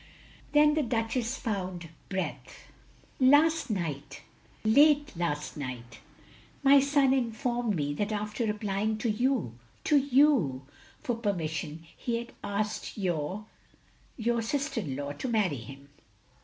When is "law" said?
14.95-15.11